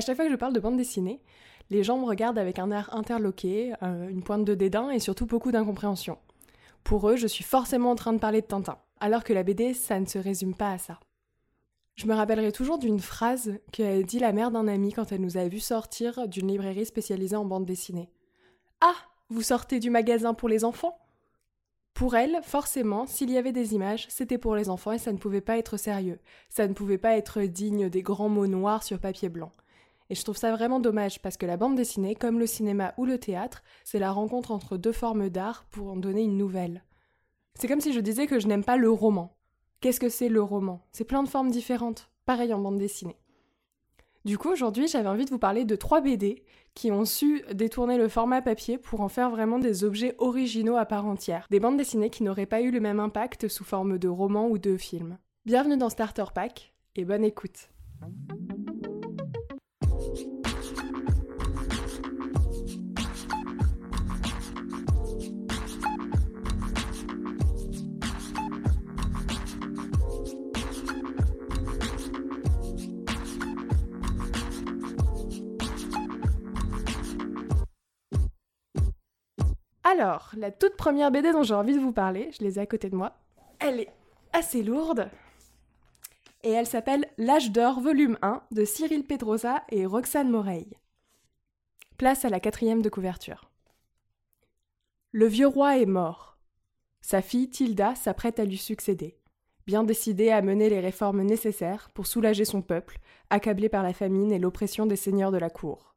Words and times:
À 0.00 0.02
chaque 0.02 0.16
fois 0.16 0.24
que 0.24 0.30
je 0.30 0.36
parle 0.36 0.54
de 0.54 0.60
bande 0.60 0.78
dessinée, 0.78 1.20
les 1.68 1.84
gens 1.84 1.98
me 1.98 2.06
regardent 2.06 2.38
avec 2.38 2.58
un 2.58 2.70
air 2.70 2.88
interloqué, 2.96 3.74
euh, 3.82 4.08
une 4.08 4.22
pointe 4.22 4.46
de 4.46 4.54
dédain 4.54 4.88
et 4.88 4.98
surtout 4.98 5.26
beaucoup 5.26 5.52
d'incompréhension. 5.52 6.16
Pour 6.84 7.10
eux, 7.10 7.16
je 7.16 7.26
suis 7.26 7.44
forcément 7.44 7.90
en 7.90 7.96
train 7.96 8.14
de 8.14 8.18
parler 8.18 8.40
de 8.40 8.46
Tintin, 8.46 8.78
alors 8.98 9.24
que 9.24 9.34
la 9.34 9.42
BD, 9.42 9.74
ça 9.74 10.00
ne 10.00 10.06
se 10.06 10.16
résume 10.16 10.54
pas 10.54 10.72
à 10.72 10.78
ça. 10.78 11.00
Je 11.96 12.06
me 12.06 12.14
rappellerai 12.14 12.50
toujours 12.50 12.78
d'une 12.78 12.98
phrase 12.98 13.58
qu'a 13.72 14.02
dit 14.02 14.18
la 14.18 14.32
mère 14.32 14.50
d'un 14.50 14.68
ami 14.68 14.94
quand 14.94 15.12
elle 15.12 15.20
nous 15.20 15.36
a 15.36 15.46
vu 15.48 15.60
sortir 15.60 16.26
d'une 16.28 16.48
librairie 16.48 16.86
spécialisée 16.86 17.36
en 17.36 17.44
bande 17.44 17.66
dessinée. 17.66 18.08
Ah, 18.80 18.96
vous 19.28 19.42
sortez 19.42 19.80
du 19.80 19.90
magasin 19.90 20.32
pour 20.32 20.48
les 20.48 20.64
enfants 20.64 20.96
Pour 21.92 22.16
elle, 22.16 22.40
forcément, 22.42 23.04
s'il 23.04 23.30
y 23.30 23.36
avait 23.36 23.52
des 23.52 23.74
images, 23.74 24.06
c'était 24.08 24.38
pour 24.38 24.56
les 24.56 24.70
enfants 24.70 24.92
et 24.92 24.98
ça 24.98 25.12
ne 25.12 25.18
pouvait 25.18 25.42
pas 25.42 25.58
être 25.58 25.76
sérieux. 25.76 26.20
Ça 26.48 26.66
ne 26.66 26.72
pouvait 26.72 26.96
pas 26.96 27.18
être 27.18 27.42
digne 27.42 27.90
des 27.90 28.00
grands 28.00 28.30
mots 28.30 28.46
noirs 28.46 28.82
sur 28.82 28.98
papier 28.98 29.28
blanc. 29.28 29.52
Et 30.10 30.16
je 30.16 30.24
trouve 30.24 30.36
ça 30.36 30.54
vraiment 30.54 30.80
dommage 30.80 31.22
parce 31.22 31.36
que 31.36 31.46
la 31.46 31.56
bande 31.56 31.76
dessinée, 31.76 32.16
comme 32.16 32.40
le 32.40 32.46
cinéma 32.46 32.94
ou 32.98 33.06
le 33.06 33.18
théâtre, 33.18 33.62
c'est 33.84 34.00
la 34.00 34.10
rencontre 34.10 34.50
entre 34.50 34.76
deux 34.76 34.92
formes 34.92 35.30
d'art 35.30 35.64
pour 35.70 35.88
en 35.88 35.96
donner 35.96 36.22
une 36.22 36.36
nouvelle. 36.36 36.84
C'est 37.54 37.68
comme 37.68 37.80
si 37.80 37.92
je 37.92 38.00
disais 38.00 38.26
que 38.26 38.40
je 38.40 38.48
n'aime 38.48 38.64
pas 38.64 38.76
le 38.76 38.90
roman. 38.90 39.36
Qu'est-ce 39.80 40.00
que 40.00 40.08
c'est 40.08 40.28
le 40.28 40.42
roman? 40.42 40.84
C'est 40.90 41.04
plein 41.04 41.22
de 41.22 41.28
formes 41.28 41.50
différentes, 41.50 42.10
pareil 42.26 42.52
en 42.52 42.58
bande 42.58 42.78
dessinée. 42.78 43.16
Du 44.24 44.36
coup, 44.36 44.50
aujourd'hui, 44.50 44.88
j'avais 44.88 45.08
envie 45.08 45.24
de 45.24 45.30
vous 45.30 45.38
parler 45.38 45.64
de 45.64 45.76
trois 45.76 46.00
BD 46.00 46.42
qui 46.74 46.90
ont 46.90 47.04
su 47.04 47.42
détourner 47.54 47.96
le 47.96 48.08
format 48.08 48.42
papier 48.42 48.78
pour 48.78 49.00
en 49.00 49.08
faire 49.08 49.30
vraiment 49.30 49.58
des 49.60 49.84
objets 49.84 50.16
originaux 50.18 50.76
à 50.76 50.86
part 50.86 51.06
entière, 51.06 51.46
des 51.50 51.60
bandes 51.60 51.78
dessinées 51.78 52.10
qui 52.10 52.24
n'auraient 52.24 52.46
pas 52.46 52.60
eu 52.60 52.70
le 52.70 52.80
même 52.80 53.00
impact 53.00 53.48
sous 53.48 53.64
forme 53.64 53.96
de 53.96 54.08
roman 54.08 54.48
ou 54.48 54.58
de 54.58 54.76
film. 54.76 55.18
Bienvenue 55.46 55.78
dans 55.78 55.88
Starter 55.88 56.26
Pack 56.34 56.74
et 56.96 57.04
bonne 57.04 57.24
écoute. 57.24 57.70
Alors, 79.90 80.30
la 80.36 80.52
toute 80.52 80.76
première 80.76 81.10
BD 81.10 81.32
dont 81.32 81.42
j'ai 81.42 81.54
envie 81.54 81.74
de 81.74 81.80
vous 81.80 81.92
parler, 81.92 82.30
je 82.38 82.44
les 82.44 82.58
ai 82.58 82.62
à 82.62 82.66
côté 82.66 82.88
de 82.90 82.94
moi, 82.94 83.16
elle 83.58 83.80
est 83.80 83.92
assez 84.32 84.62
lourde. 84.62 85.10
Et 86.44 86.50
elle 86.50 86.66
s'appelle 86.66 87.06
L'âge 87.18 87.50
d'or, 87.50 87.80
volume 87.80 88.16
1, 88.22 88.40
de 88.52 88.64
Cyril 88.64 89.04
Pedrosa 89.04 89.64
et 89.68 89.86
Roxane 89.86 90.30
Moreille. 90.30 90.76
Place 91.98 92.24
à 92.24 92.28
la 92.28 92.38
quatrième 92.38 92.82
de 92.82 92.88
couverture. 92.88 93.50
Le 95.10 95.26
vieux 95.26 95.48
roi 95.48 95.78
est 95.78 95.86
mort. 95.86 96.38
Sa 97.00 97.20
fille 97.20 97.50
Tilda 97.50 97.96
s'apprête 97.96 98.38
à 98.38 98.44
lui 98.44 98.58
succéder, 98.58 99.18
bien 99.66 99.82
décidée 99.82 100.30
à 100.30 100.40
mener 100.40 100.70
les 100.70 100.80
réformes 100.80 101.22
nécessaires 101.22 101.90
pour 101.94 102.06
soulager 102.06 102.44
son 102.44 102.62
peuple, 102.62 102.98
accablé 103.28 103.68
par 103.68 103.82
la 103.82 103.92
famine 103.92 104.30
et 104.30 104.38
l'oppression 104.38 104.86
des 104.86 104.94
seigneurs 104.94 105.32
de 105.32 105.38
la 105.38 105.50
cour. 105.50 105.96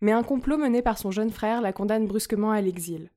Mais 0.00 0.12
un 0.12 0.22
complot 0.22 0.56
mené 0.56 0.80
par 0.80 0.96
son 0.96 1.10
jeune 1.10 1.30
frère 1.30 1.60
la 1.60 1.74
condamne 1.74 2.06
brusquement 2.06 2.52
à 2.52 2.62
l'exil. 2.62 3.10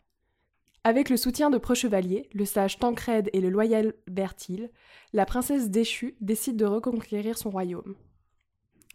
Avec 0.83 1.09
le 1.09 1.17
soutien 1.17 1.51
de 1.51 1.59
Prechevalier, 1.59 2.27
le 2.33 2.43
sage 2.43 2.79
Tancred 2.79 3.29
et 3.33 3.41
le 3.41 3.49
loyal 3.49 3.93
Bertil, 4.07 4.71
la 5.13 5.27
princesse 5.27 5.69
déchue 5.69 6.15
décide 6.21 6.57
de 6.57 6.65
reconquérir 6.65 7.37
son 7.37 7.51
royaume. 7.51 7.95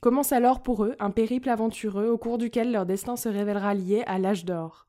Commence 0.00 0.32
alors 0.32 0.64
pour 0.64 0.84
eux 0.84 0.96
un 0.98 1.12
périple 1.12 1.48
aventureux 1.48 2.08
au 2.08 2.18
cours 2.18 2.38
duquel 2.38 2.72
leur 2.72 2.86
destin 2.86 3.14
se 3.14 3.28
révélera 3.28 3.72
lié 3.74 4.02
à 4.06 4.18
l'âge 4.18 4.44
d'or. 4.44 4.88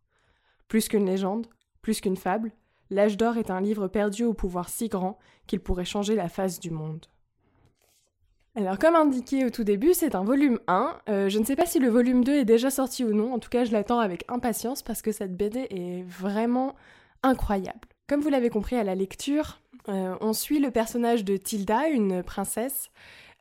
Plus 0.68 0.88
qu'une 0.88 1.06
légende, 1.06 1.46
plus 1.84 2.02
qu'une 2.02 2.18
fable, 2.18 2.52
l'âge 2.90 3.16
d'or 3.16 3.38
est 3.38 3.52
un 3.52 3.62
livre 3.62 3.88
perdu 3.88 4.24
au 4.24 4.34
pouvoir 4.34 4.68
si 4.68 4.90
grand 4.90 5.20
qu'il 5.46 5.60
pourrait 5.60 5.86
changer 5.86 6.16
la 6.16 6.30
face 6.30 6.60
du 6.60 6.72
monde. 6.72 7.06
Alors 8.58 8.80
comme 8.80 8.96
indiqué 8.96 9.46
au 9.46 9.52
tout 9.52 9.64
début, 9.64 9.94
c'est 9.94 10.16
un 10.16 10.24
volume 10.24 10.60
1. 10.66 10.98
Euh, 11.10 11.30
je 11.30 11.38
ne 11.38 11.46
sais 11.46 11.56
pas 11.56 11.68
si 11.68 11.78
le 11.78 11.90
volume 11.90 12.24
2 12.24 12.38
est 12.38 12.46
déjà 12.46 12.72
sorti 12.72 13.04
ou 13.04 13.14
non, 13.14 13.32
en 13.32 13.38
tout 13.38 13.50
cas 13.50 13.66
je 13.66 13.72
l'attends 13.72 14.00
avec 14.00 14.26
impatience 14.30 14.82
parce 14.82 15.04
que 15.04 15.12
cette 15.12 15.38
BD 15.38 15.68
est 15.70 16.04
vraiment 16.08 16.74
incroyable. 17.22 17.88
Comme 18.08 18.20
vous 18.20 18.30
l'avez 18.30 18.50
compris 18.50 18.76
à 18.76 18.84
la 18.84 18.96
lecture, 18.96 19.62
euh, 19.90 20.16
on 20.22 20.34
suit 20.34 20.58
le 20.58 20.72
personnage 20.72 21.24
de 21.24 21.38
Tilda, 21.38 21.88
une 21.90 22.24
princesse, 22.24 22.90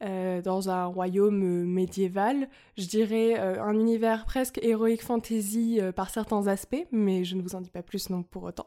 euh, 0.03 0.43
dans 0.43 0.69
un 0.69 0.85
royaume 0.85 1.65
médiéval, 1.65 2.51
je 2.77 2.85
dirais 2.85 3.39
un 3.39 3.73
univers 3.73 4.27
presque 4.27 4.59
héroïque 4.63 5.03
fantasy 5.03 5.81
par 5.95 6.11
certains 6.11 6.47
aspects, 6.47 6.87
mais 6.93 7.25
je 7.25 7.37
ne 7.37 7.43
vous 7.43 7.55
en 7.55 7.63
dis 7.63 7.71
pas 7.71 7.83
plus 7.83 8.11
non 8.11 8.23
pour 8.23 8.43
autant. 8.43 8.67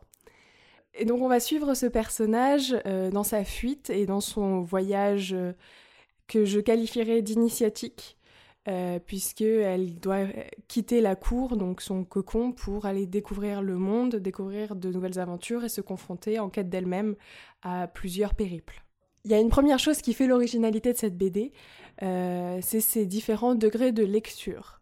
Et 0.96 1.06
donc 1.06 1.22
on 1.22 1.28
va 1.28 1.40
suivre 1.40 1.76
ce 1.76 1.86
personnage 1.86 2.76
dans 3.12 3.24
sa 3.24 3.44
fuite 3.44 3.92
et 3.92 4.08
dans 4.08 4.22
son 4.22 4.62
voyage 4.62 5.36
que 6.30 6.46
je 6.46 6.62
qualifierais 6.62 7.22
d'initiatique, 7.22 8.18
euh, 8.70 9.00
puisqu'elle 9.00 10.00
doit 10.00 10.28
quitter 10.68 11.02
la 11.02 11.16
cour, 11.16 11.58
donc 11.58 11.82
son 11.82 12.06
cocon, 12.06 12.52
pour 12.52 12.86
aller 12.86 13.08
découvrir 13.08 13.62
le 13.62 13.78
monde, 13.78 14.16
découvrir 14.16 14.76
de 14.76 14.92
nouvelles 14.92 15.20
aventures 15.20 15.66
et 15.66 15.70
se 15.70 15.82
confronter 15.82 16.40
en 16.40 16.50
quête 16.50 16.70
d'elle-même 16.70 17.16
à 17.64 17.88
plusieurs 17.88 18.36
périples. 18.36 18.84
Il 19.26 19.32
y 19.32 19.34
a 19.34 19.40
une 19.40 19.50
première 19.50 19.80
chose 19.80 20.02
qui 20.02 20.14
fait 20.14 20.28
l'originalité 20.28 20.94
de 20.94 20.98
cette 20.98 21.18
BD, 21.18 21.52
euh, 22.04 22.60
c'est 22.62 22.80
ses 22.80 23.06
différents 23.06 23.56
degrés 23.56 23.92
de 23.92 24.04
lecture. 24.04 24.82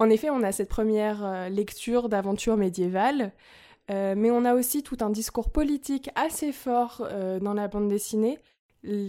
En 0.00 0.10
effet, 0.10 0.30
on 0.30 0.42
a 0.42 0.52
cette 0.52 0.68
première 0.68 1.24
euh, 1.24 1.48
lecture 1.48 2.08
d'aventure 2.08 2.56
médiévale, 2.56 3.32
mais 3.90 4.30
on 4.30 4.44
a 4.44 4.52
aussi 4.52 4.82
tout 4.82 4.98
un 5.00 5.08
discours 5.08 5.50
politique 5.50 6.10
assez 6.14 6.52
fort 6.52 7.08
dans 7.40 7.54
la 7.54 7.68
bande 7.68 7.88
dessinée, 7.88 8.38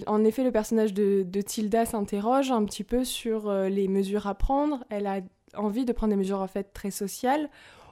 en 0.07 0.23
effet, 0.23 0.43
le 0.43 0.51
personnage 0.51 0.93
de, 0.93 1.41
Tilda 1.41 1.85
s'interroge 1.85 2.51
un 2.51 2.65
petit 2.65 2.83
peu 2.83 3.03
sur 3.03 3.49
euh, 3.49 3.69
les 3.69 3.87
mesures 3.87 4.27
à 4.27 4.35
prendre. 4.35 4.83
Elle 4.89 5.07
a 5.07 5.21
envie 5.55 5.85
de 5.85 5.93
prendre 5.93 6.11
des 6.11 6.17
mesures 6.17 6.41
en 6.41 6.47
fait 6.47 6.73
très 6.73 6.91
sociales. 6.91 7.49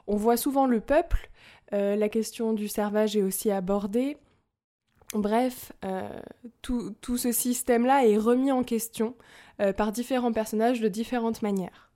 On 0.07 0.15
voit 0.15 0.37
souvent 0.37 0.65
le 0.65 0.79
peuple. 0.79 1.29
Euh, 1.73 1.95
la 1.95 2.09
question 2.09 2.53
du 2.53 2.67
servage 2.67 3.15
est 3.15 3.21
aussi 3.21 3.51
abordée. 3.51 4.17
Bref, 5.13 5.71
euh, 5.85 6.09
tout, 6.61 6.95
ce 7.17 7.31
système-là 7.31 8.07
est 8.07 8.17
remis 8.17 8.51
en 8.51 8.63
question 8.63 9.15
par 9.75 9.91
différents 9.91 10.31
personnages 10.31 10.81
de 10.81 10.87
différentes 10.87 11.41
manières. 11.41 11.89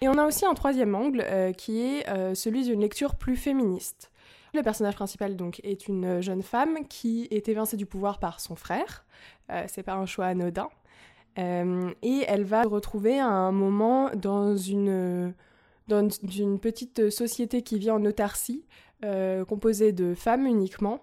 Et 0.00 0.08
on 0.08 0.18
a 0.18 0.26
aussi 0.26 0.44
un 0.44 0.54
troisième 0.54 0.96
angle 0.96 1.24
qui 1.56 1.82
est 1.82 2.34
celui 2.34 2.64
d'une 2.64 2.80
lecture 2.80 3.14
plus 3.14 3.36
féministe. 3.36 4.10
Le 4.52 4.62
personnage 4.62 4.96
principal 4.96 5.36
donc 5.36 5.60
est 5.62 5.86
une 5.86 6.20
jeune 6.20 6.42
femme 6.42 6.86
qui 6.88 7.28
est 7.30 7.48
évincée 7.48 7.76
du 7.76 7.86
pouvoir 7.86 8.18
par 8.18 8.40
son 8.40 8.56
frère. 8.56 9.04
Euh, 9.50 9.64
c'est 9.68 9.82
pas 9.82 9.94
un 9.94 10.06
choix 10.06 10.26
anodin. 10.26 10.68
Euh, 11.38 11.92
et 12.02 12.24
elle 12.26 12.44
va 12.44 12.64
se 12.64 12.68
retrouver 12.68 13.20
à 13.20 13.28
un 13.28 13.52
moment 13.52 14.10
dans 14.16 14.56
une, 14.56 15.32
petite 16.60 17.10
société 17.10 17.62
qui 17.62 17.78
vit 17.78 17.90
en 17.90 18.04
autarcie, 18.04 18.64
euh, 19.04 19.44
composée 19.44 19.92
de 19.92 20.14
femmes 20.14 20.46
uniquement. 20.46 21.00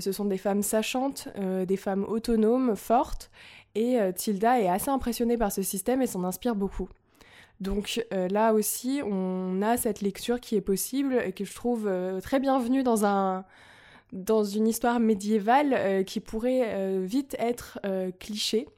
ce 0.00 0.12
sont 0.12 0.26
des 0.26 0.38
femmes 0.38 0.62
sachantes, 0.62 1.28
des 1.38 1.76
femmes 1.76 2.04
autonomes, 2.04 2.76
fortes, 2.76 3.30
et 3.74 3.98
Tilda 4.14 4.60
est 4.60 4.68
assez 4.68 4.90
impressionnée 4.90 5.38
par 5.38 5.50
ce 5.50 5.62
système 5.62 6.02
et 6.02 6.06
s'en 6.06 6.24
inspire 6.24 6.54
beaucoup. 6.54 6.88
Donc 7.62 8.04
euh, 8.12 8.26
là 8.28 8.54
aussi, 8.54 9.02
on 9.04 9.62
a 9.62 9.76
cette 9.76 10.00
lecture 10.00 10.40
qui 10.40 10.56
est 10.56 10.60
possible 10.60 11.22
et 11.24 11.32
que 11.32 11.44
je 11.44 11.54
trouve 11.54 11.86
euh, 11.86 12.20
très 12.20 12.40
bienvenue 12.40 12.82
dans 12.82 13.06
un 13.06 13.44
dans 14.12 14.42
une 14.42 14.66
histoire 14.66 15.00
médiévale 15.00 15.72
euh, 15.72 16.02
qui 16.02 16.20
pourrait 16.20 17.00
vite 17.06 17.34
être 17.38 17.78
cliché. 18.18 18.68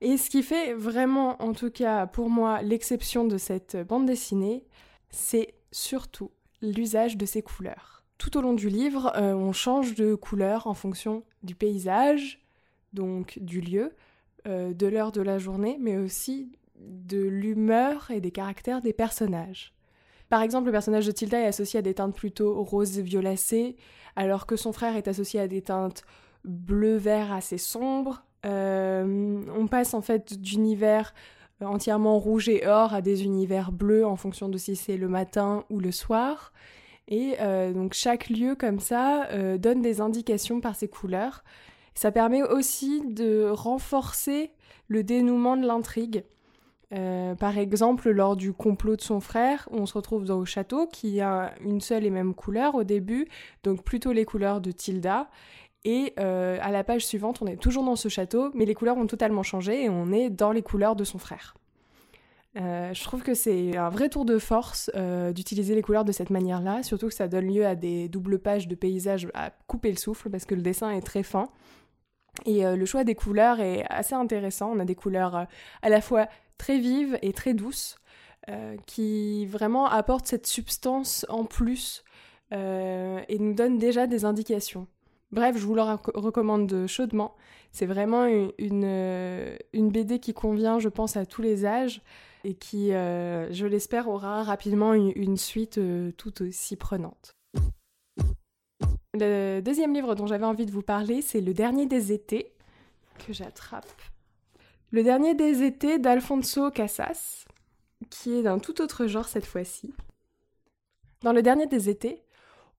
Et 0.00 0.16
ce 0.16 0.30
qui 0.30 0.44
fait 0.44 0.74
vraiment, 0.74 1.42
en 1.42 1.52
tout 1.52 1.70
cas 1.70 2.06
pour 2.06 2.30
moi, 2.30 2.62
l'exception 2.62 3.24
de 3.24 3.36
cette 3.36 3.76
bande 3.76 4.06
dessinée, 4.06 4.64
c'est 5.10 5.54
surtout 5.72 6.30
l'usage 6.62 7.16
de 7.16 7.26
ces 7.26 7.42
couleurs. 7.42 8.04
Tout 8.16 8.38
au 8.38 8.40
long 8.40 8.54
du 8.54 8.68
livre, 8.68 9.12
on 9.16 9.52
change 9.52 9.94
de 9.96 10.14
couleur 10.14 10.68
en 10.68 10.74
fonction 10.74 11.24
du 11.42 11.56
paysage, 11.56 12.40
donc 12.92 13.38
du 13.40 13.60
lieu, 13.60 13.92
de 14.46 14.86
l'heure 14.86 15.12
de 15.12 15.20
la 15.20 15.38
journée, 15.38 15.76
mais 15.80 15.96
aussi 15.96 16.52
de 16.80 17.20
l'humeur 17.20 18.10
et 18.10 18.20
des 18.20 18.30
caractères 18.30 18.80
des 18.80 18.92
personnages. 18.92 19.74
Par 20.28 20.42
exemple, 20.42 20.66
le 20.66 20.72
personnage 20.72 21.06
de 21.06 21.12
Tilda 21.12 21.40
est 21.40 21.46
associé 21.46 21.78
à 21.78 21.82
des 21.82 21.94
teintes 21.94 22.14
plutôt 22.14 22.62
roses 22.62 22.98
violacées, 22.98 23.76
alors 24.16 24.46
que 24.46 24.56
son 24.56 24.72
frère 24.72 24.96
est 24.96 25.08
associé 25.08 25.40
à 25.40 25.48
des 25.48 25.62
teintes 25.62 26.02
bleu-vert 26.44 27.32
assez 27.32 27.58
sombres. 27.58 28.24
Euh, 28.46 29.42
on 29.56 29.66
passe 29.66 29.94
en 29.94 30.02
fait 30.02 30.40
d'univers 30.40 31.14
entièrement 31.60 32.18
rouge 32.18 32.48
et 32.48 32.66
or 32.66 32.94
à 32.94 33.00
des 33.00 33.24
univers 33.24 33.72
bleus 33.72 34.06
en 34.06 34.16
fonction 34.16 34.48
de 34.48 34.58
si 34.58 34.76
c'est 34.76 34.96
le 34.96 35.08
matin 35.08 35.64
ou 35.70 35.80
le 35.80 35.90
soir. 35.90 36.52
Et 37.08 37.36
euh, 37.40 37.72
donc 37.72 37.94
chaque 37.94 38.28
lieu 38.28 38.54
comme 38.54 38.80
ça 38.80 39.26
euh, 39.30 39.58
donne 39.58 39.80
des 39.80 40.00
indications 40.00 40.60
par 40.60 40.76
ses 40.76 40.88
couleurs. 40.88 41.42
Ça 41.94 42.12
permet 42.12 42.42
aussi 42.42 43.02
de 43.06 43.48
renforcer 43.50 44.52
le 44.86 45.02
dénouement 45.02 45.56
de 45.56 45.66
l'intrigue 45.66 46.22
Euh, 46.94 47.34
par 47.34 47.58
exemple, 47.58 48.10
lors 48.10 48.36
du 48.36 48.52
complot 48.52 48.96
de 48.96 49.02
son 49.02 49.20
frère, 49.20 49.68
on 49.70 49.84
se 49.84 49.94
retrouve 49.94 50.24
dans 50.24 50.38
le 50.38 50.46
château 50.46 50.86
qui 50.86 51.20
a 51.20 51.54
une 51.60 51.80
seule 51.80 52.06
et 52.06 52.10
même 52.10 52.34
couleur 52.34 52.74
au 52.74 52.84
début, 52.84 53.28
donc 53.62 53.82
plutôt 53.82 54.12
les 54.12 54.24
couleurs 54.24 54.60
de 54.60 54.70
Tilda. 54.72 55.28
Et 55.84 56.14
euh, 56.18 56.58
à 56.60 56.70
la 56.70 56.84
page 56.84 57.06
suivante, 57.06 57.40
on 57.42 57.46
est 57.46 57.56
toujours 57.56 57.84
dans 57.84 57.96
ce 57.96 58.08
château, 58.08 58.50
mais 58.54 58.64
les 58.64 58.74
couleurs 58.74 58.96
ont 58.96 59.06
totalement 59.06 59.42
changé 59.42 59.84
et 59.84 59.88
on 59.88 60.12
est 60.12 60.30
dans 60.30 60.50
les 60.50 60.62
couleurs 60.62 60.96
de 60.96 61.04
son 61.04 61.18
frère. 61.18 61.54
Euh, 62.56 62.92
je 62.92 63.04
trouve 63.04 63.22
que 63.22 63.34
c'est 63.34 63.76
un 63.76 63.90
vrai 63.90 64.08
tour 64.08 64.24
de 64.24 64.38
force 64.38 64.90
d'utiliser 65.34 65.74
les 65.74 65.82
couleurs 65.82 66.04
de 66.04 66.12
cette 66.12 66.30
manière-là, 66.30 66.82
surtout 66.82 67.08
que 67.08 67.14
ça 67.14 67.28
donne 67.28 67.46
lieu 67.46 67.66
à 67.66 67.74
des 67.74 68.08
doubles 68.08 68.38
pages 68.38 68.66
de 68.66 68.74
paysages 68.74 69.28
à 69.34 69.50
couper 69.66 69.90
le 69.90 69.98
souffle 69.98 70.30
parce 70.30 70.46
que 70.46 70.54
le 70.54 70.62
dessin 70.62 70.90
est 70.90 71.02
très 71.02 71.22
fin. 71.22 71.48
Et 72.46 72.62
le 72.62 72.86
choix 72.86 73.04
des 73.04 73.14
couleurs 73.14 73.60
est 73.60 73.84
assez 73.90 74.14
intéressant. 74.14 74.72
On 74.72 74.78
a 74.78 74.84
des 74.84 74.94
couleurs 74.94 75.46
à 75.82 75.88
la 75.88 76.00
fois 76.00 76.28
très 76.58 76.78
vive 76.78 77.18
et 77.22 77.32
très 77.32 77.54
douce, 77.54 77.96
euh, 78.48 78.76
qui 78.86 79.46
vraiment 79.46 79.86
apporte 79.86 80.26
cette 80.26 80.46
substance 80.46 81.26
en 81.28 81.44
plus 81.44 82.02
euh, 82.52 83.20
et 83.28 83.38
nous 83.38 83.54
donne 83.54 83.78
déjà 83.78 84.06
des 84.06 84.24
indications. 84.24 84.86
Bref, 85.32 85.58
je 85.58 85.66
vous 85.66 85.74
le 85.74 85.82
recommande 85.82 86.86
chaudement. 86.86 87.34
C'est 87.72 87.84
vraiment 87.84 88.24
une, 88.24 88.84
euh, 88.84 89.56
une, 89.74 89.90
BD 89.90 90.18
qui 90.18 90.32
convient, 90.32 90.78
je 90.78 90.88
pense, 90.88 91.18
à 91.18 91.26
tous 91.26 91.42
les 91.42 91.66
âges 91.66 92.00
et 92.44 92.54
qui, 92.54 92.88
je 92.90 93.66
l'espère, 93.66 94.08
aura 94.08 94.42
rapidement 94.42 94.94
une, 94.94 95.12
une 95.14 95.36
suite 95.36 95.78
tout 96.16 96.42
aussi 96.42 96.76
prenante. 96.76 97.36
Le 99.12 99.60
deuxième 99.60 99.92
livre 99.92 100.14
dont 100.14 100.26
j'avais 100.26 100.46
envie 100.46 100.64
de 100.64 100.70
vous 100.70 100.82
parler, 100.82 101.20
c'est 101.20 101.42
Le 101.42 101.52
dernier 101.52 101.84
des 101.84 102.12
étés, 102.12 102.54
que 103.26 103.34
j'attrape 103.34 103.92
le 104.90 105.02
dernier 105.02 105.34
des 105.34 105.62
étés 105.62 105.98
d'Alfonso 105.98 106.70
Casas, 106.70 107.44
qui 108.10 108.34
est 108.34 108.42
d'un 108.42 108.58
tout 108.58 108.80
autre 108.80 109.06
genre 109.06 109.28
cette 109.28 109.46
fois-ci. 109.46 109.92
Dans 111.22 111.32
le 111.32 111.42
dernier 111.42 111.66
des 111.66 111.88
étés, 111.88 112.22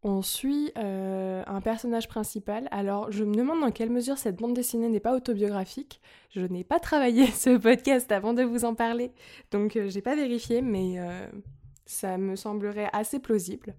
on 0.01 0.21
suit 0.21 0.71
euh, 0.77 1.43
un 1.45 1.59
personnage 1.59 2.07
principal. 2.07 2.69
Alors, 2.71 3.11
je 3.11 3.23
me 3.25 3.35
demande 3.35 3.59
dans 3.59 3.71
quelle 3.71 3.89
mesure 3.89 4.17
cette 4.17 4.37
bande 4.37 4.53
dessinée 4.53 4.87
n'est 4.87 5.01
pas 5.01 5.13
autobiographique. 5.13 5.99
Je 6.29 6.41
n'ai 6.41 6.63
pas 6.63 6.79
travaillé 6.79 7.27
ce 7.33 7.57
podcast 7.57 8.11
avant 8.11 8.33
de 8.33 8.43
vous 8.43 8.65
en 8.65 8.75
parler, 8.75 9.11
donc 9.51 9.75
euh, 9.75 9.89
j'ai 9.89 10.01
pas 10.01 10.15
vérifié, 10.15 10.61
mais 10.61 10.99
euh, 10.99 11.27
ça 11.89 12.17
me 12.17 12.35
semblerait 12.35 12.89
assez 12.93 13.19
plausible. 13.19 13.73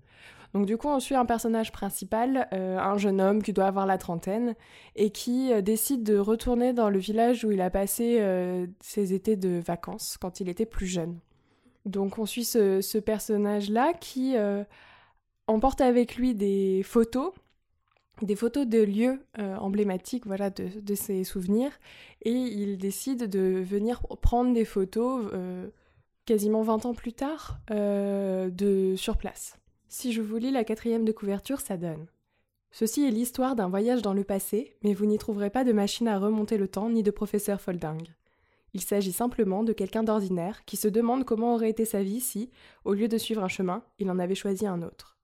Donc 0.52 0.66
du 0.66 0.76
coup, 0.76 0.88
on 0.88 0.98
suit 0.98 1.14
un 1.14 1.26
personnage 1.26 1.70
principal, 1.70 2.48
euh, 2.52 2.76
un 2.78 2.98
jeune 2.98 3.20
homme 3.20 3.40
qui 3.40 3.52
doit 3.52 3.66
avoir 3.66 3.86
la 3.86 3.98
trentaine, 3.98 4.56
et 4.96 5.10
qui 5.10 5.52
euh, 5.52 5.60
décide 5.60 6.02
de 6.02 6.18
retourner 6.18 6.72
dans 6.72 6.90
le 6.90 6.98
village 6.98 7.44
où 7.44 7.52
il 7.52 7.60
a 7.60 7.70
passé 7.70 8.18
euh, 8.20 8.66
ses 8.80 9.14
étés 9.14 9.36
de 9.36 9.60
vacances 9.64 10.16
quand 10.20 10.40
il 10.40 10.48
était 10.48 10.66
plus 10.66 10.86
jeune. 10.86 11.20
Donc 11.86 12.18
on 12.18 12.26
suit 12.26 12.44
ce, 12.44 12.98
personnage-là 12.98 13.94
qui 13.94 14.36
emporte 15.46 15.80
avec 15.80 16.16
lui 16.16 16.34
des 16.34 16.82
photos, 16.84 17.32
des 18.20 18.36
photos 18.36 18.66
de 18.66 18.82
lieux 18.82 19.24
emblématiques 19.38 20.26
voilà, 20.26 20.50
de, 20.50 20.68
de, 20.78 20.94
ses 20.94 21.24
souvenirs, 21.24 21.72
et 22.20 22.32
il 22.32 22.76
décide 22.76 23.30
de 23.30 23.62
venir 23.62 24.02
prendre 24.20 24.52
des 24.52 24.66
photos 24.66 25.30
quasiment 26.24 26.62
20 26.62 26.86
ans 26.86 26.94
plus 26.94 27.12
tard 27.12 27.60
de, 27.68 28.94
sur 28.96 29.16
place. 29.16 29.58
Si 29.88 30.12
je 30.12 30.22
vous 30.22 30.36
lis 30.36 30.52
la 30.52 30.64
quatrième 30.64 31.04
de 31.04 31.12
couverture, 31.12 31.60
ça 31.60 31.76
donne. 31.76 32.06
Ceci 32.72 33.04
est 33.04 33.10
l'histoire 33.10 33.56
d'un 33.56 33.68
voyage 33.68 34.02
dans 34.02 34.14
le 34.14 34.22
passé, 34.22 34.76
mais 34.84 34.94
vous 34.94 35.06
n'y 35.06 35.18
trouverez 35.18 35.50
pas 35.50 35.64
de 35.64 35.72
machine 35.72 36.06
à 36.06 36.18
remonter 36.18 36.56
le 36.56 36.68
temps 36.68 36.88
ni 36.88 37.02
de 37.02 37.10
professeur 37.10 37.60
folding. 37.60 38.06
Il 38.72 38.80
s'agit 38.80 39.12
simplement 39.12 39.64
de 39.64 39.72
quelqu'un 39.72 40.04
d'ordinaire 40.04 40.64
qui 40.64 40.76
se 40.76 40.86
demande 40.86 41.24
comment 41.24 41.54
aurait 41.54 41.70
été 41.70 41.84
sa 41.84 42.02
vie 42.02 42.20
si, 42.20 42.50
au 42.84 42.94
lieu 42.94 43.08
de 43.08 43.18
suivre 43.18 43.42
un 43.42 43.48
chemin, 43.48 43.82
il 43.98 44.10
en 44.10 44.20
avait 44.20 44.36
choisi 44.36 44.66
un 44.66 44.82
autre. 44.82 45.16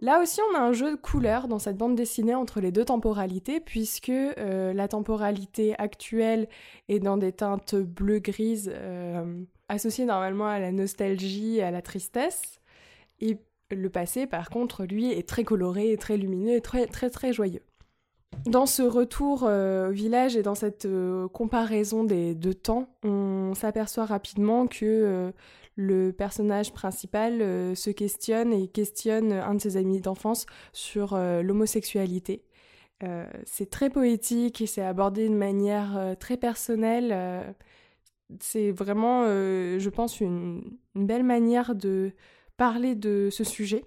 Là 0.00 0.20
aussi, 0.20 0.40
on 0.50 0.56
a 0.56 0.60
un 0.60 0.72
jeu 0.72 0.92
de 0.92 1.00
couleurs 1.00 1.46
dans 1.46 1.60
cette 1.60 1.76
bande 1.76 1.94
dessinée 1.94 2.34
entre 2.34 2.60
les 2.60 2.72
deux 2.72 2.84
temporalités, 2.84 3.60
puisque 3.60 4.08
euh, 4.08 4.72
la 4.72 4.88
temporalité 4.88 5.76
actuelle 5.78 6.48
est 6.88 6.98
dans 6.98 7.16
des 7.16 7.32
teintes 7.32 7.76
bleu-grises 7.76 8.70
euh, 8.72 9.44
associées 9.72 10.04
normalement 10.04 10.46
à 10.46 10.58
la 10.58 10.70
nostalgie 10.70 11.60
à 11.60 11.70
la 11.70 11.82
tristesse, 11.82 12.60
et 13.20 13.38
le 13.70 13.88
passé, 13.88 14.26
par 14.26 14.50
contre, 14.50 14.84
lui, 14.84 15.10
est 15.10 15.26
très 15.26 15.44
coloré, 15.44 15.96
très 15.96 16.16
lumineux 16.16 16.56
et 16.56 16.60
très 16.60 16.86
très 16.86 17.08
très 17.08 17.32
joyeux. 17.32 17.62
Dans 18.46 18.66
ce 18.66 18.82
retour 18.82 19.44
euh, 19.44 19.90
au 19.90 19.92
village 19.92 20.36
et 20.36 20.42
dans 20.42 20.54
cette 20.54 20.86
euh, 20.86 21.28
comparaison 21.28 22.02
des 22.02 22.34
deux 22.34 22.54
temps, 22.54 22.88
on 23.02 23.54
s'aperçoit 23.54 24.04
rapidement 24.04 24.66
que 24.66 24.84
euh, 24.84 25.32
le 25.76 26.12
personnage 26.12 26.72
principal 26.72 27.40
se 27.74 27.90
questionne 27.90 28.52
et 28.52 28.68
questionne 28.68 29.32
un 29.32 29.54
de 29.54 29.60
ses 29.60 29.78
amis 29.78 30.00
d'enfance 30.00 30.44
sur 30.74 31.16
l'homosexualité. 31.16 32.44
c'est 33.46 33.70
très 33.70 33.88
poétique 33.88 34.60
et 34.60 34.66
c'est 34.66 34.82
abordé 34.82 35.30
de 35.30 35.34
manière 35.34 36.14
très 36.20 36.36
personnelle. 36.36 37.54
C'est 38.40 38.72
vraiment, 38.72 39.24
je 39.26 39.88
pense, 39.88 40.20
une, 40.20 40.62
belle 40.94 41.24
manière 41.24 41.74
de 41.74 42.12
parler 42.56 42.94
de 42.94 43.28
ce 43.30 43.44
sujet. 43.44 43.84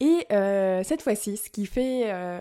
Et 0.00 0.26
euh, 0.32 0.82
cette 0.82 1.02
fois-ci, 1.02 1.36
ce, 1.36 1.50
qui 1.50 1.66
fait, 1.66 2.12
euh, 2.12 2.40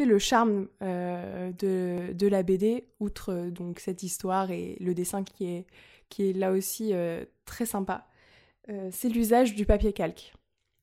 le 0.00 0.18
charme 0.18 0.68
euh, 0.82 1.52
de, 1.52 2.12
de, 2.12 2.26
la 2.26 2.42
BD, 2.42 2.88
outre 3.00 3.50
donc 3.50 3.80
cette 3.80 4.02
histoire 4.02 4.50
et 4.50 4.76
le 4.80 4.94
dessin 4.94 5.24
qui 5.24 5.46
est, 5.46 5.66
qui 6.08 6.30
est 6.30 6.32
là 6.32 6.52
aussi 6.52 6.92
très 7.44 7.66
sympa, 7.66 8.06
c'est 8.90 9.08
l'usage 9.08 9.54
du 9.54 9.66
papier 9.66 9.92
calque. 9.92 10.32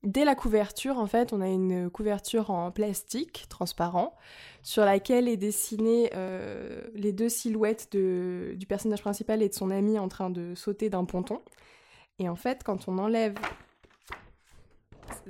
Dès 0.03 0.25
la 0.25 0.35
couverture, 0.35 0.97
en 0.97 1.07
fait, 1.07 1.31
on 1.31 1.39
a 1.39 1.47
une 1.47 1.89
couverture 1.89 2.49
en 2.49 2.71
plastique 2.71 3.45
transparent 3.47 4.17
sur 4.61 4.83
laquelle 4.83 5.29
est 5.29 5.37
dessinée 5.37 6.09
les 6.93 7.13
deux 7.13 7.29
silhouettes 7.29 7.87
de, 7.93 8.53
du 8.57 8.65
personnage 8.65 9.01
principal 9.01 9.41
et 9.41 9.47
de 9.47 9.53
son 9.53 9.71
ami 9.71 9.97
en 9.97 10.09
train 10.09 10.29
de 10.29 10.55
sauter 10.55 10.89
d'un 10.89 11.05
ponton. 11.05 11.41
Et 12.19 12.27
en 12.27 12.35
fait, 12.35 12.63
quand 12.63 12.89
on 12.89 12.97
enlève 12.97 13.35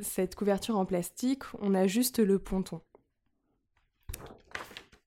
cette 0.02 0.34
couverture 0.34 0.78
en 0.78 0.86
plastique, 0.86 1.44
on 1.62 1.75
a 1.75 1.86
juste 1.86 2.18
le 2.18 2.40
ponton. 2.40 2.81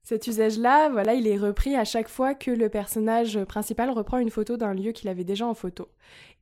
Cet 0.03 0.27
usage-là, 0.27 0.87
voilà, 0.87 1.13
il 1.13 1.27
est 1.27 1.37
repris 1.37 1.75
à 1.75 1.83
chaque 1.83 2.07
fois 2.07 2.33
que 2.33 2.51
le 2.51 2.69
personnage 2.69 3.43
principal 3.43 3.89
reprend 3.89 4.19
une 4.19 4.29
photo 4.29 4.55
d'un 4.55 4.73
lieu 4.73 4.93
qu'il 4.93 5.09
avait 5.09 5.25
déjà 5.25 5.45
en 5.45 5.53
photo. 5.53 5.89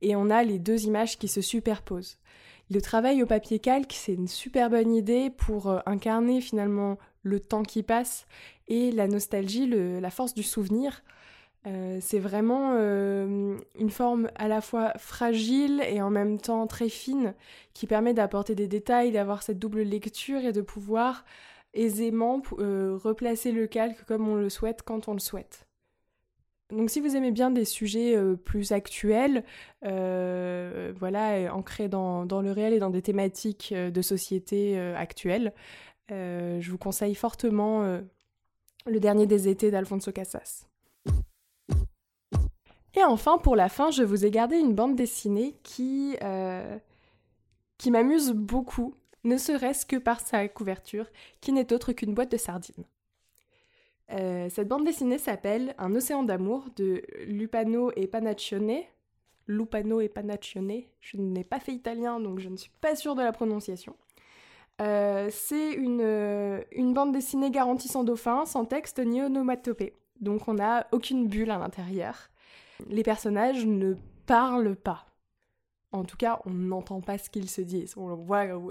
Et 0.00 0.14
on 0.14 0.30
a 0.30 0.44
les 0.44 0.60
deux 0.60 0.84
images 0.84 1.18
qui 1.18 1.26
se 1.26 1.40
superposent. 1.40 2.20
Le 2.68 2.82
travail 2.82 3.22
au 3.22 3.26
papier 3.26 3.60
calque, 3.60 3.92
c'est 3.92 4.14
une 4.14 4.26
super 4.26 4.70
bonne 4.70 4.92
idée 4.92 5.30
pour 5.30 5.68
euh, 5.68 5.78
incarner 5.86 6.40
finalement 6.40 6.98
le 7.22 7.38
temps 7.38 7.62
qui 7.62 7.84
passe 7.84 8.26
et 8.66 8.90
la 8.90 9.06
nostalgie, 9.06 9.66
la 9.66 10.10
force 10.10 10.34
du 10.34 10.42
souvenir 10.42 11.02
euh, 11.66 11.98
c'est 12.00 12.20
vraiment 12.20 12.74
euh, 12.74 13.56
une 13.76 13.90
forme 13.90 14.30
à 14.36 14.46
la 14.46 14.60
fois 14.60 14.92
fragile 14.98 15.82
et 15.88 16.00
en 16.00 16.10
même 16.10 16.40
temps 16.40 16.68
très 16.68 16.88
fine 16.88 17.34
qui 17.74 17.88
permet 17.88 18.14
d'apporter 18.14 18.54
des 18.54 18.68
détails, 18.68 19.10
d'avoir 19.10 19.42
cette 19.42 19.58
double 19.58 19.82
lecture 19.82 20.44
et 20.44 20.52
de 20.52 20.60
pouvoir 20.60 21.24
aisément 21.74 22.40
replacer 22.58 23.50
le 23.50 23.66
calque 23.66 24.04
comme 24.04 24.28
on 24.28 24.36
le 24.36 24.48
souhaite 24.48 24.82
quand 24.82 25.08
on 25.08 25.12
le 25.12 25.18
souhaite. 25.18 25.65
Donc 26.70 26.90
si 26.90 27.00
vous 27.00 27.14
aimez 27.14 27.30
bien 27.30 27.50
des 27.50 27.64
sujets 27.64 28.16
plus 28.44 28.72
actuels, 28.72 29.44
voilà, 29.82 31.54
ancrés 31.54 31.88
dans, 31.88 32.24
le 32.24 32.50
réel 32.50 32.72
et 32.72 32.78
dans 32.78 32.90
des 32.90 33.02
thématiques 33.02 33.72
de 33.72 34.02
société 34.02 34.76
actuelles, 34.78 35.52
je 36.08 36.70
vous 36.70 36.78
conseille 36.78 37.14
fortement 37.14 38.00
Le 38.86 39.00
dernier 39.00 39.26
des 39.26 39.48
étés 39.48 39.70
d'Alfonso 39.70 40.10
Casas. 40.10 40.66
Et 42.96 43.04
enfin, 43.04 43.36
pour 43.36 43.56
la 43.56 43.68
fin, 43.68 43.90
je 43.90 44.02
vous 44.02 44.24
ai 44.24 44.30
gardé 44.30 44.56
une 44.56 44.74
bande 44.74 44.96
dessinée 44.96 45.54
euh, 46.22 46.78
qui 47.76 47.90
m'amuse 47.90 48.32
beaucoup, 48.32 48.94
ne 49.24 49.36
serait-ce 49.36 49.84
que 49.84 49.96
par 49.96 50.20
sa 50.20 50.48
couverture, 50.48 51.06
qui 51.42 51.52
n'est 51.52 51.74
autre 51.74 51.92
qu'une 51.92 52.14
boîte 52.14 52.32
de 52.32 52.38
sardines. 52.38 52.84
Euh, 54.12 54.48
cette 54.50 54.68
bande 54.68 54.84
dessinée 54.84 55.18
s'appelle 55.18 55.74
Un 55.78 55.94
océan 55.94 56.22
d'amour 56.22 56.66
de 56.76 57.02
Lupano 57.26 57.90
et 57.96 58.06
Panaccione. 58.06 58.82
Lupano 59.48 60.00
et 60.00 60.08
Panaccione. 60.08 60.82
Je 61.00 61.16
n'ai 61.16 61.44
pas 61.44 61.60
fait 61.60 61.72
italien, 61.72 62.20
donc 62.20 62.40
je 62.40 62.48
ne 62.48 62.56
suis 62.56 62.72
pas 62.80 62.96
sûre 62.96 63.14
de 63.14 63.22
la 63.22 63.32
prononciation. 63.32 63.96
Euh, 64.82 65.28
c'est 65.30 65.72
une, 65.72 66.62
une, 66.72 66.92
bande 66.92 67.12
dessinée 67.12 67.50
garantie 67.50 67.88
sans 67.88 68.04
dauphin, 68.04 68.44
sans 68.44 68.64
texte 68.64 68.98
ni 68.98 69.22
onomatopée. 69.22 69.94
Donc 70.20 70.48
on 70.48 70.54
n'a 70.54 70.86
aucune 70.92 71.28
bulle 71.28 71.50
à 71.50 71.58
l'intérieur 71.58 72.30
les 72.88 73.02
personnages 73.02 73.64
ne 73.64 73.94
parlent 74.26 74.76
pas. 74.76 75.06
En 75.92 76.04
tout 76.04 76.16
cas, 76.16 76.40
on 76.44 76.50
n'entend 76.50 77.00
pas 77.00 77.16
ce 77.16 77.30
qu'ils 77.30 77.48
se 77.48 77.60
disent. 77.60 77.94
On 77.96 78.08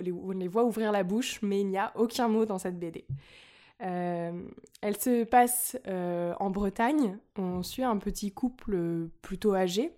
les 0.01 0.48
voit 0.48 0.65
ouvrir 0.65 0.92
la 0.92 1.04
bouche, 1.04 1.39
mais 1.42 1.62
il 1.62 1.68
n'y 1.68 1.77
a 1.77 1.92
aucun 1.96 2.27
mot 2.27 2.46
dans 2.46 2.60
cette 2.60 2.77
BD. 2.77 3.06
Elle 3.79 4.98
se 4.98 5.24
passe 5.24 5.77
en 5.86 6.50
Bretagne. 6.50 7.17
On 7.38 7.63
suit 7.63 7.84
un 7.84 7.98
petit 7.98 8.32
couple 8.32 9.10
plutôt 9.22 9.53
âgé, 9.53 9.91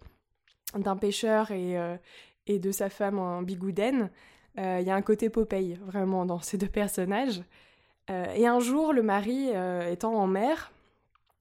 d'un 0.75 0.97
pêcheur 0.97 1.51
et, 1.51 1.75
et 2.47 2.59
de 2.59 2.71
sa 2.71 2.89
femme 2.89 3.19
en 3.19 3.41
bigoudaine. 3.41 4.09
Il 4.57 4.81
y 4.81 4.89
a 4.89 4.95
un 4.95 5.01
côté 5.01 5.29
Popeye 5.29 5.75
vraiment 5.75 6.25
dans 6.25 6.39
ces 6.39 6.57
deux 6.57 6.67
personnages. 6.67 7.43
et 8.09 8.47
un 8.47 8.59
jour, 8.59 8.93
le 8.93 9.03
mari, 9.03 9.49
étant 9.89 10.15
en 10.15 10.27
mer, 10.27 10.71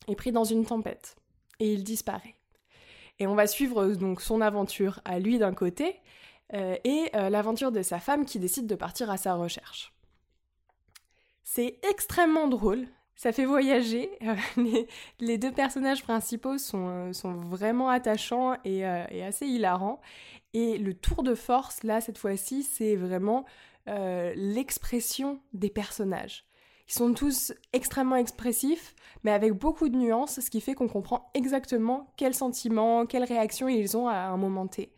est 0.09 0.17
pris 0.17 0.33
dans 0.33 0.45
une 0.45 0.65
tempête 0.65 1.17
et 1.61 1.73
il 1.73 1.85
disparaît. 1.85 2.35
Et 3.19 3.27
on 3.27 3.35
va 3.35 3.47
suivre 3.47 3.87
donc 3.95 4.21
son 4.21 4.41
aventure 4.41 5.01
à 5.05 5.19
lui 5.19 5.39
d'un 5.39 5.55
côté 5.55 5.97
euh, 6.55 6.77
et 6.85 7.11
euh, 7.15 7.31
l'aventure 7.31 7.73
de 7.73 7.83
sa 7.83 7.99
femme 7.99 8.25
qui 8.25 8.39
décide 8.39 8.67
de 8.67 8.75
partir 8.75 9.11
à 9.11 9.17
sa 9.17 9.35
recherche. 9.35 9.93
C'est 11.49 11.79
extrêmement 11.89 12.49
drôle, 12.49 12.89
ça 13.15 13.31
fait 13.31 13.45
voyager. 13.45 14.11
les, 15.21 15.39
deux 15.39 15.53
personnages 15.53 16.03
principaux 16.03 16.59
sont, 16.59 16.89
euh, 16.89 17.13
sont 17.13 17.35
vraiment 17.35 17.89
attachants 17.89 18.57
et, 18.65 18.81
et, 18.81 19.23
assez 19.23 19.47
hilarants. 19.47 20.01
Et 20.55 20.77
le 20.77 20.93
tour 20.93 21.23
de 21.23 21.37
force, 21.37 21.85
là, 21.85 22.01
cette 22.01 22.19
fois-ci, 22.19 22.65
c'est 22.65 22.97
vraiment 22.97 23.45
l'expression 23.87 25.41
des 25.53 25.71
personnages. 25.71 26.45
Ils 26.89 26.93
sont 26.93 27.15
tous 27.15 27.53
extrêmement 27.73 28.17
expressifs, 28.17 28.97
mais 29.23 29.31
avec 29.31 29.53
beaucoup 29.53 29.89
de 29.89 29.97
nuances, 29.97 30.41
ce 30.41 30.51
qui 30.51 30.61
fait 30.61 30.75
qu'on 30.75 30.89
comprend 30.89 31.31
exactement 31.35 32.13
quels 32.17 32.35
sentiments, 32.35 33.07
quelles 33.07 33.25
réactions 33.25 33.69
ils 33.69 33.97
ont 33.97 34.09
à 34.09 34.17
un 34.17 34.37
moment 34.37 34.67
T. 34.67 34.93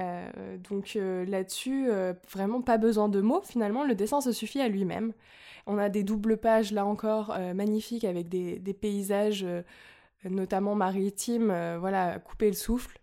Euh, 0.00 0.56
donc 0.68 0.96
euh, 0.96 1.24
là-dessus, 1.26 1.86
euh, 1.90 2.14
vraiment 2.30 2.62
pas 2.62 2.78
besoin 2.78 3.08
de 3.08 3.20
mots, 3.20 3.42
finalement, 3.42 3.84
le 3.84 3.94
dessin 3.94 4.20
se 4.20 4.32
suffit 4.32 4.60
à 4.60 4.68
lui-même. 4.68 5.12
On 5.66 5.78
a 5.78 5.88
des 5.88 6.02
doubles 6.02 6.38
pages, 6.38 6.72
là 6.72 6.86
encore, 6.86 7.36
magnifiques, 7.54 8.04
avec 8.04 8.28
des, 8.28 8.58
paysages, 8.80 9.46
notamment 10.24 10.74
maritimes, 10.74 11.54
voilà, 11.78 12.18
couper 12.18 12.46
le 12.46 12.54
souffle. 12.54 12.98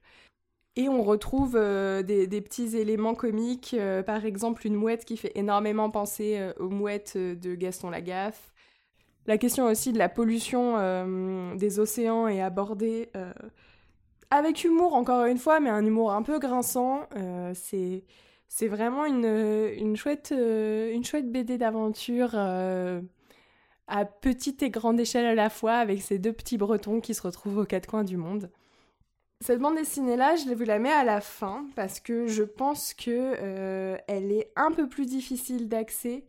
Et 0.75 0.89
on 0.89 1.04
retrouve 1.04 1.54
des, 1.54 2.42
petits 2.42 2.75
éléments 2.75 3.13
comiques, 3.13 3.75
par 4.08 4.25
exemple 4.25 4.66
une 4.66 4.74
mouette 4.74 5.06
qui 5.06 5.18
fait 5.18 5.32
énormément 5.36 5.92
penser 5.92 6.51
aux 6.60 6.70
mouettes 6.70 7.16
de 7.16 7.54
Gaston 7.54 7.92
Lagaffe. 7.92 8.51
La 9.27 9.38
question 9.38 9.66
aussi 9.66 9.94
de 9.94 10.00
la 10.00 10.10
pollution 10.10 11.56
des 11.56 11.80
océans 11.80 12.27
est 12.27 12.42
abordée 12.42 13.10
avec 14.29 14.63
humour, 14.63 14.93
encore 14.93 15.25
une 15.25 15.38
fois, 15.38 15.60
mais 15.60 15.69
un 15.69 15.86
humour 15.86 16.12
un 16.12 16.22
peu 16.22 16.39
grinçant. 16.39 17.07
c'est 17.53 18.03
c'est 18.50 18.69
vraiment 18.69 19.03
une, 19.05 19.25
une, 19.25 19.98
chouette, 19.98 20.31
une 20.31 21.03
chouette 21.03 21.29
BD 21.29 21.57
d'aventure 21.57 22.34
à 23.88 24.05
petite 24.05 24.62
et 24.63 24.69
grande 24.69 25.00
échelle 25.00 25.25
à 25.25 25.36
la 25.36 25.50
fois, 25.50 25.74
avec 25.74 26.01
ces 26.01 26.19
deux 26.19 26.34
petits 26.34 26.57
bretons 26.57 27.00
qui 27.00 27.13
se 27.13 27.22
retrouvent 27.22 27.60
aux 27.60 27.65
quatre 27.65 27.88
coins 27.88 28.03
du 28.03 28.17
monde. 28.17 28.50
Cette 29.39 29.60
bande 29.60 29.75
dessinée-là, 29.75 30.36
je 30.36 30.51
vous 30.51 30.63
la 30.63 30.79
mets 30.79 30.91
à 30.91 31.03
la 31.03 31.22
fin 31.22 31.67
parce 31.75 32.00
que 32.00 32.27
je 32.27 32.43
pense 32.43 32.93
que 32.93 33.36
euh, 33.39 33.98
elle 34.07 34.31
est 34.31 34.51
un 34.55 34.72
peu 34.72 34.89
plus 34.89 35.05
difficile 35.05 35.69
d'accès 35.69 36.25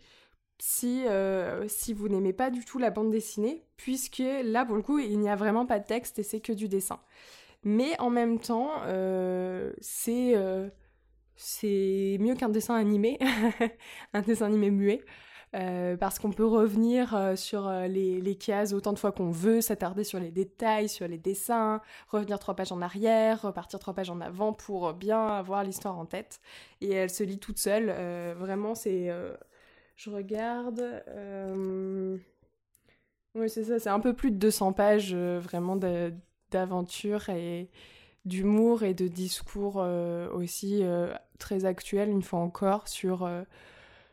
si, 0.60 1.06
euh, 1.06 1.66
si 1.68 1.94
vous 1.94 2.08
n'aimez 2.08 2.32
pas 2.34 2.50
du 2.50 2.64
tout 2.64 2.78
la 2.78 2.90
bande 2.90 3.10
dessinée, 3.10 3.64
puisque 3.76 4.22
là, 4.44 4.64
pour 4.64 4.76
le 4.76 4.82
coup, 4.82 4.98
il 4.98 5.18
n'y 5.18 5.30
a 5.30 5.36
vraiment 5.36 5.66
pas 5.66 5.78
de 5.78 5.86
texte 5.86 6.18
et 6.18 6.22
c'est 6.22 6.40
que 6.40 6.52
du 6.52 6.68
dessin. 6.68 7.00
Mais 7.68 7.98
en 8.00 8.08
même 8.08 8.38
temps, 8.38 8.70
euh, 8.87 9.72
c'est 9.80 10.34
c'est 11.37 12.16
mieux 12.18 12.34
qu'un 12.34 12.48
dessin 12.48 12.75
animé, 12.75 13.18
un 14.14 14.22
dessin 14.22 14.46
animé 14.46 14.70
muet. 14.70 15.04
Euh, 15.54 15.96
parce 15.96 16.18
qu'on 16.18 16.30
peut 16.30 16.44
revenir 16.44 17.14
euh, 17.14 17.34
sur 17.34 17.68
euh, 17.68 17.87
les, 17.87 18.20
les, 18.20 18.34
cases 18.37 18.75
autant 18.75 18.92
de 18.92 18.98
fois 18.98 19.12
qu'on 19.12 19.30
veut, 19.30 19.62
s'attarder 19.62 20.04
sur 20.04 20.20
les 20.20 20.30
détails, 20.30 20.90
sur 20.90 21.08
les 21.08 21.16
dessins, 21.16 21.80
revenir 22.08 22.38
trois 22.38 22.54
pages 22.54 22.70
en 22.70 22.82
arrière, 22.82 23.40
repartir 23.42 23.78
trois 23.78 23.94
pages 23.94 24.10
en 24.10 24.20
avant 24.20 24.52
pour 24.52 24.92
bien 24.92 25.26
avoir 25.26 25.64
l'histoire 25.64 25.98
en 25.98 26.04
tête. 26.04 26.40
Et 26.82 26.92
elle 26.92 27.08
se 27.08 27.22
lit 27.25 27.38
toute 27.38 27.58
seule. 27.58 27.87
vraiment, 28.37 28.75
c'est... 28.75 29.10
je 29.96 30.10
regarde... 30.10 30.82
Oui, 33.34 33.48
c'est 33.48 33.64
ça, 33.64 33.78
c'est 33.78 33.90
un 33.90 34.00
peu 34.00 34.14
plus 34.14 34.30
de 34.30 34.37
200 34.37 34.72
pages 34.72 35.14
vraiment 35.14 35.76
d'aventure 36.50 37.28
et 37.28 37.68
d'humour 38.24 38.82
et 38.82 38.94
de 38.94 39.08
discours 39.08 39.76
aussi 40.32 40.82
très 41.38 41.64
actuels, 41.64 42.10
une 42.10 42.22
fois 42.22 42.40
encore, 42.40 42.88
sur 42.88 43.28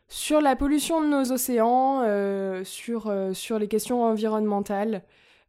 sur 0.08 0.40
la 0.40 0.54
pollution 0.56 1.02
de 1.02 1.08
nos 1.08 1.32
océans, 1.32 2.02
euh, 2.04 2.62
sur, 2.64 3.08
euh, 3.08 3.32
les 3.58 3.68
questions 3.68 4.04
environnementales, 4.04 5.02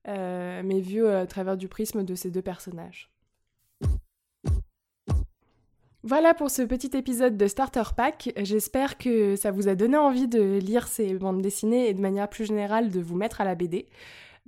euh, 0.07 0.61
mais 0.63 0.79
vu 0.79 1.05
à 1.07 1.25
travers 1.27 1.57
du 1.57 1.67
prisme 1.67 2.03
de 2.03 2.15
ces 2.15 2.31
deux 2.31 2.41
personnages. 2.41 3.11
Voilà 6.03 6.33
pour 6.33 6.49
ce 6.49 6.61
petit 6.61 6.95
épisode 6.95 7.35
de 7.35 7.47
Starter 7.47 7.83
Pack. 7.95 8.31
J'espère 8.37 8.97
que 8.97 9.35
ça 9.35 9.51
vous 9.51 9.67
a 9.67 9.75
donné 9.75 9.97
envie 9.97 10.27
de 10.27 10.57
lire 10.57 10.87
ces 10.87 11.13
bandes 11.15 11.41
dessinées 11.41 11.89
et 11.89 11.93
de 11.93 11.99
manière 11.99 12.29
plus 12.29 12.45
générale 12.45 12.89
de 12.89 13.01
vous 13.01 13.17
mettre 13.17 13.41
à 13.41 13.43
la 13.43 13.55
BD. 13.55 13.87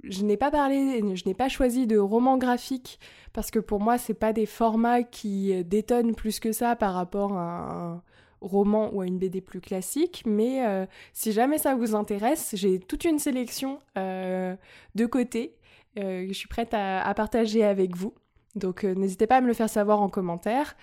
Je 0.04 0.24
n'ai 0.24 0.38
pas 0.38 0.52
parlé, 0.52 1.02
je 1.16 1.24
n'ai 1.26 1.34
pas 1.34 1.50
choisi 1.50 1.88
de 1.88 1.98
romans 1.98 2.38
graphiques 2.38 3.00
parce 3.34 3.52
que 3.52 3.60
pour 3.60 3.82
moi, 3.82 3.98
c'est 3.98 4.14
pas 4.14 4.34
des 4.34 4.46
formats 4.46 5.04
qui 5.04 5.64
détonnent 5.66 6.16
plus 6.16 6.40
que 6.40 6.52
ça 6.52 6.76
par 6.76 6.94
rapport 6.94 7.34
à 7.38 7.72
un, 7.74 8.04
roman 8.42 8.94
ou 8.94 9.02
à 9.02 9.08
une 9.08 9.18
BD 9.18 9.42
plus 9.42 9.62
classique, 9.62 10.24
mais 10.26 10.66
euh, 10.66 10.86
si 11.14 11.32
jamais 11.32 11.58
ça 11.58 11.76
vous 11.76 11.96
intéresse, 11.96 12.52
j'ai 12.54 12.80
toute 12.80 13.04
une 13.04 13.20
sélection 13.20 13.80
euh, 13.98 14.56
de 14.96 15.06
côtés 15.06 15.56
euh, 15.98 16.26
que 16.26 16.34
je 16.34 16.38
suis 16.38 16.48
prête 16.48 16.74
à, 16.74 17.14
partager 17.16 17.64
avec 17.64 17.96
vous. 17.96 18.14
Donc 18.56 18.84
n'hésitez 18.84 19.28
pas 19.28 19.38
à 19.38 19.42
me 19.42 19.48
le 19.48 19.54
faire 19.54 19.70
savoir 19.70 20.02
en 20.02 20.10
commentaire. 20.10 20.76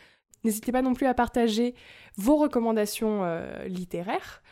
N'hésitez 0.45 0.71
pas 0.71 0.83
non 0.83 0.95
plus 0.95 1.07
à 1.07 1.15
partager 1.15 1.75
vos 2.17 2.37
recommandations 2.37 3.23
littéraires, 3.67 4.43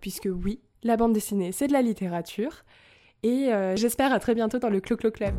puisque 0.00 0.28
oui, 0.30 0.60
la 0.82 0.96
bande 0.96 1.14
dessinée, 1.14 1.52
c'est 1.52 1.68
de 1.68 1.72
la 1.72 1.80
littérature. 1.80 2.64
Et 3.22 3.50
j'espère 3.76 4.12
à 4.12 4.18
très 4.18 4.34
bientôt 4.34 4.58
dans 4.58 4.70
le 4.70 4.80
Clo-Clo 4.80 5.10
Club. 5.10 5.34